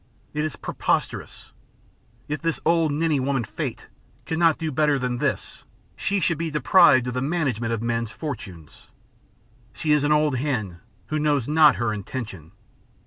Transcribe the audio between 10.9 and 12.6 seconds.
who knows not her intention.